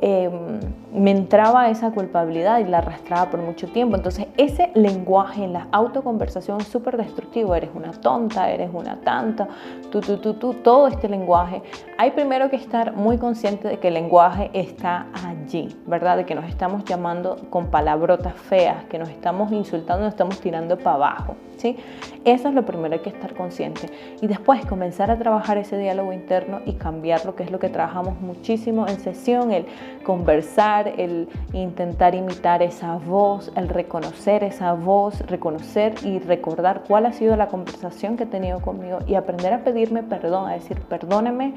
Em, 0.00 0.60
me 0.92 1.10
entraba 1.10 1.68
esa 1.70 1.90
culpabilidad 1.90 2.60
y 2.60 2.64
la 2.64 2.78
arrastraba 2.78 3.30
por 3.30 3.40
mucho 3.40 3.66
tiempo. 3.66 3.96
Entonces 3.96 4.26
ese 4.36 4.70
lenguaje 4.74 5.42
en 5.42 5.52
la 5.52 5.66
autoconversación 5.72 6.60
es 6.60 6.68
súper 6.68 6.96
destructivo. 6.96 7.54
Eres 7.54 7.70
una 7.74 7.90
tonta, 7.92 8.50
eres 8.50 8.70
una 8.72 9.00
tanta, 9.00 9.48
tú, 9.90 10.00
tú, 10.00 10.18
tú, 10.18 10.34
tú, 10.34 10.54
todo 10.54 10.86
este 10.86 11.08
lenguaje. 11.08 11.62
Hay 11.98 12.12
primero 12.12 12.48
que 12.48 12.56
estar 12.56 12.94
muy 12.94 13.18
consciente 13.18 13.66
de 13.66 13.78
que 13.78 13.88
el 13.88 13.94
lenguaje 13.94 14.50
está 14.54 15.06
allí, 15.26 15.76
¿verdad? 15.86 16.16
De 16.16 16.24
que 16.24 16.34
nos 16.34 16.44
estamos 16.44 16.84
llamando 16.84 17.36
con 17.50 17.66
palabrotas 17.66 18.34
feas, 18.34 18.84
que 18.84 18.98
nos 18.98 19.08
estamos 19.08 19.50
insultando, 19.52 20.04
nos 20.04 20.14
estamos 20.14 20.40
tirando 20.40 20.78
para 20.78 20.96
abajo. 20.96 21.36
¿sí? 21.58 21.76
Eso 22.24 22.48
es 22.48 22.54
lo 22.54 22.64
primero, 22.64 22.94
hay 22.94 23.00
que 23.00 23.10
estar 23.10 23.34
consciente. 23.34 23.88
Y 24.20 24.26
después 24.26 24.64
comenzar 24.64 25.10
a 25.10 25.18
trabajar 25.18 25.58
ese 25.58 25.76
diálogo 25.76 26.12
interno 26.12 26.60
y 26.64 26.74
cambiar 26.74 27.24
lo 27.26 27.34
que 27.34 27.42
es 27.42 27.50
lo 27.50 27.58
que 27.58 27.68
trabajamos 27.68 28.20
muchísimo 28.20 28.86
en 28.88 28.98
sesión, 29.00 29.52
el 29.52 29.66
conversar, 30.02 30.94
el 30.98 31.28
intentar 31.52 32.14
imitar 32.14 32.62
esa 32.62 32.96
voz, 32.96 33.52
el 33.56 33.68
reconocer 33.68 34.44
esa 34.44 34.72
voz, 34.72 35.20
reconocer 35.26 35.94
y 36.04 36.18
recordar 36.18 36.84
cuál 36.86 37.06
ha 37.06 37.12
sido 37.12 37.36
la 37.36 37.48
conversación 37.48 38.16
que 38.16 38.24
he 38.24 38.26
tenido 38.26 38.60
conmigo 38.60 38.98
y 39.06 39.14
aprender 39.14 39.52
a 39.52 39.64
pedirme 39.64 40.02
perdón, 40.02 40.48
a 40.48 40.54
decir, 40.54 40.80
perdóneme 40.80 41.54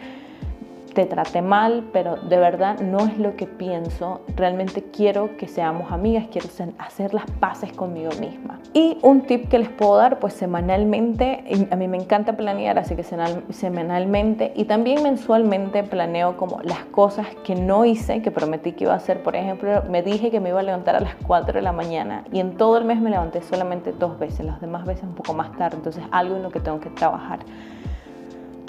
te 0.94 1.06
traté 1.06 1.42
mal, 1.42 1.90
pero 1.94 2.16
de 2.16 2.38
verdad 2.38 2.80
no 2.80 3.00
es 3.00 3.18
lo 3.18 3.36
que 3.36 3.48
pienso. 3.48 4.22
Realmente 4.36 4.84
quiero 4.84 5.38
que 5.38 5.48
seamos 5.48 5.92
amigas, 5.92 6.28
quiero 6.32 6.48
hacer 6.78 7.14
las 7.14 7.30
paces 7.40 7.72
conmigo 7.74 8.12
misma. 8.20 8.60
Y 8.74 8.98
un 9.02 9.22
tip 9.22 9.50
que 9.50 9.60
les 9.60 9.70
puedo 9.70 9.98
dar, 9.98 10.20
pues 10.20 10.34
semanalmente, 10.34 11.44
a 11.70 11.76
mí 11.76 11.88
me 11.88 11.98
encanta 11.98 12.38
planear, 12.38 12.78
así 12.80 12.96
que 12.96 13.04
semanalmente 13.04 14.54
y 14.56 14.66
también 14.66 15.04
mensualmente 15.04 15.84
planeo 15.84 16.38
como 16.38 16.60
las 16.64 16.86
cosas 16.86 17.28
que 17.44 17.56
no 17.56 17.86
hice, 17.86 18.22
que 18.22 18.32
prometí 18.32 18.74
que 18.74 18.86
iba 18.86 18.94
a 18.94 18.98
hacer. 18.98 19.24
Por 19.24 19.36
ejemplo, 19.36 19.84
me 19.90 20.02
dije 20.02 20.32
que 20.32 20.40
me 20.40 20.50
iba 20.50 20.60
a 20.60 20.64
levantar 20.64 20.96
a 20.96 21.00
las 21.00 21.16
4 21.28 21.54
de 21.54 21.62
la 21.62 21.72
mañana 21.72 22.24
y 22.32 22.40
en 22.40 22.58
todo 22.58 22.78
el 22.78 22.86
mes 22.86 23.02
me 23.02 23.10
levanté 23.10 23.42
solamente 23.42 23.92
dos 23.92 24.20
veces, 24.20 24.46
las 24.46 24.62
demás 24.62 24.86
veces 24.86 25.04
un 25.04 25.16
poco 25.16 25.34
más 25.34 25.52
tarde. 25.58 25.78
Entonces 25.78 26.04
algo 26.12 26.36
en 26.36 26.44
lo 26.44 26.52
que 26.52 26.60
tengo 26.60 26.80
que 26.80 26.90
trabajar 26.90 27.40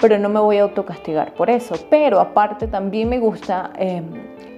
pero 0.03 0.19
no 0.19 0.27
me 0.27 0.41
voy 0.41 0.57
a 0.57 0.63
autocastigar 0.63 1.33
por 1.33 1.49
eso. 1.49 1.75
Pero 1.89 2.19
aparte 2.19 2.67
también 2.67 3.07
me 3.07 3.19
gusta 3.19 3.71
em, 3.77 4.03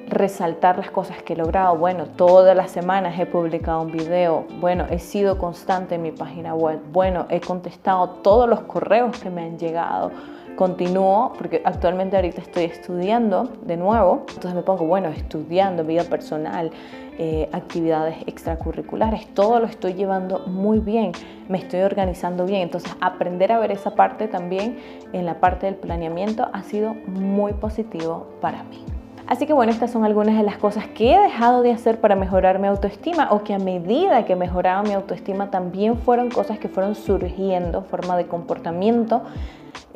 resaltar 0.07 0.77
las 0.77 0.91
cosas 0.91 1.21
que 1.23 1.33
he 1.33 1.35
logrado. 1.35 1.77
Bueno, 1.77 2.05
todas 2.07 2.55
las 2.55 2.71
semanas 2.71 3.19
he 3.19 3.25
publicado 3.25 3.81
un 3.81 3.91
video. 3.91 4.45
Bueno, 4.59 4.85
he 4.89 4.99
sido 4.99 5.37
constante 5.37 5.95
en 5.95 6.01
mi 6.01 6.11
página 6.11 6.53
web. 6.53 6.79
Bueno, 6.91 7.25
he 7.29 7.39
contestado 7.39 8.09
todos 8.21 8.47
los 8.47 8.61
correos 8.61 9.17
que 9.19 9.29
me 9.29 9.43
han 9.43 9.57
llegado. 9.57 10.11
Continúo, 10.55 11.33
porque 11.37 11.61
actualmente 11.65 12.15
ahorita 12.15 12.39
estoy 12.39 12.63
estudiando 12.65 13.49
de 13.63 13.75
nuevo. 13.75 14.25
Entonces 14.29 14.53
me 14.53 14.61
pongo, 14.61 14.85
bueno, 14.85 15.09
estudiando 15.09 15.83
vida 15.83 16.03
personal, 16.03 16.71
eh, 17.17 17.49
actividades 17.51 18.17
extracurriculares, 18.25 19.27
todo 19.33 19.59
lo 19.59 19.67
estoy 19.67 19.93
llevando 19.93 20.39
muy 20.47 20.79
bien, 20.79 21.13
me 21.47 21.57
estoy 21.57 21.81
organizando 21.81 22.45
bien. 22.45 22.61
Entonces, 22.61 22.93
aprender 23.01 23.51
a 23.51 23.59
ver 23.59 23.71
esa 23.71 23.95
parte 23.95 24.27
también 24.27 24.77
en 25.13 25.25
la 25.25 25.39
parte 25.39 25.65
del 25.65 25.75
planeamiento 25.75 26.47
ha 26.51 26.63
sido 26.63 26.93
muy 26.93 27.53
positivo 27.53 28.27
para 28.41 28.63
mí. 28.63 28.94
Así 29.27 29.47
que 29.47 29.53
bueno, 29.53 29.71
estas 29.71 29.91
son 29.91 30.05
algunas 30.05 30.37
de 30.37 30.43
las 30.43 30.57
cosas 30.57 30.85
que 30.87 31.15
he 31.15 31.19
dejado 31.19 31.63
de 31.63 31.71
hacer 31.71 31.99
para 31.99 32.15
mejorar 32.15 32.59
mi 32.59 32.67
autoestima 32.67 33.29
o 33.31 33.43
que 33.43 33.55
a 33.55 33.59
medida 33.59 34.25
que 34.25 34.35
mejoraba 34.35 34.83
mi 34.83 34.93
autoestima 34.93 35.49
también 35.49 35.97
fueron 35.97 36.29
cosas 36.29 36.59
que 36.59 36.67
fueron 36.67 36.93
surgiendo, 36.93 37.81
forma 37.81 38.17
de 38.17 38.27
comportamiento, 38.27 39.23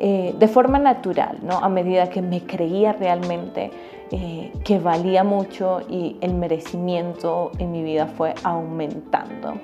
eh, 0.00 0.34
de 0.36 0.48
forma 0.48 0.78
natural, 0.80 1.38
¿no? 1.42 1.58
A 1.58 1.68
medida 1.68 2.10
que 2.10 2.22
me 2.22 2.42
creía 2.42 2.92
realmente 2.92 3.70
eh, 4.10 4.52
que 4.64 4.80
valía 4.80 5.22
mucho 5.22 5.82
y 5.88 6.16
el 6.20 6.34
merecimiento 6.34 7.52
en 7.58 7.70
mi 7.70 7.84
vida 7.84 8.06
fue 8.06 8.34
aumentando. 8.42 9.54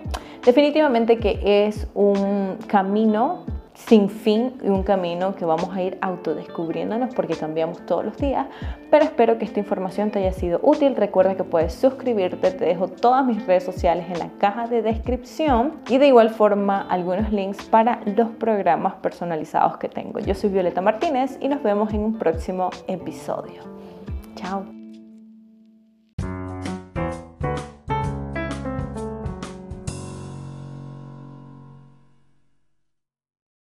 Definitivamente 0.45 1.19
que 1.19 1.67
es 1.67 1.89
un 1.95 2.57
camino 2.69 3.41
sin 3.77 4.09
fin 4.09 4.55
y 4.62 4.69
un 4.69 4.83
camino 4.83 5.37
que 5.37 5.45
vamos 5.45 5.75
a 5.75 5.83
ir 5.83 5.99
autodescubriéndonos 6.01 7.15
porque 7.15 7.37
cambiamos 7.37 7.85
todos 7.87 8.05
los 8.05 8.17
días. 8.17 8.47
Pero 8.91 9.05
espero 9.05 9.39
que 9.39 9.45
esta 9.45 9.61
información 9.61 10.11
te 10.11 10.19
haya 10.19 10.33
sido 10.33 10.61
útil. 10.62 10.97
Recuerda 10.97 11.37
que 11.37 11.45
puedes 11.45 11.75
suscribirte, 11.75 12.51
te 12.51 12.65
dejo 12.65 12.89
todas 12.89 13.25
mis 13.25 13.47
redes 13.47 13.65
sociales 13.65 14.07
en 14.09 14.19
la 14.19 14.31
caja 14.39 14.67
de 14.67 14.83
descripción 14.83 15.75
y 15.89 15.99
de 15.99 16.09
igual 16.09 16.31
forma 16.31 16.87
algunos 16.89 17.33
links 17.33 17.65
para 17.67 18.01
los 18.17 18.31
programas 18.31 18.95
personalizados 18.95 19.77
que 19.77 19.89
tengo. 19.89 20.19
Yo 20.21 20.35
soy 20.35 20.51
Violeta 20.51 20.81
Martínez 20.81 21.39
y 21.41 21.49
nos 21.49 21.62
vemos 21.62 21.93
en 21.93 22.01
un 22.01 22.19
próximo 22.19 22.71
episodio. 22.89 23.62
Chao. 24.37 24.76